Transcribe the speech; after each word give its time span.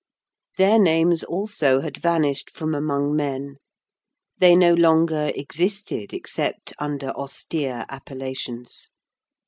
Their 0.57 0.79
names, 0.79 1.23
also, 1.23 1.81
had 1.81 1.97
vanished 2.01 2.49
from 2.49 2.73
among 2.73 3.15
men; 3.15 3.57
they 4.35 4.55
no 4.55 4.73
longer 4.73 5.31
existed 5.35 6.11
except 6.11 6.73
under 6.79 7.09
austere 7.11 7.85
appellations. 7.87 8.89